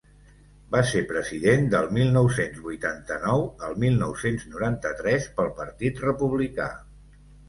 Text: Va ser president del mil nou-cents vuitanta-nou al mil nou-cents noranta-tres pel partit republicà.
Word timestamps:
Va 0.75 0.79
ser 0.91 0.99
president 1.09 1.67
del 1.73 1.89
mil 1.97 2.07
nou-cents 2.15 2.63
vuitanta-nou 2.69 3.43
al 3.67 3.75
mil 3.83 3.99
nou-cents 4.05 4.47
noranta-tres 4.55 5.29
pel 5.37 5.53
partit 5.61 6.03
republicà. 6.07 6.67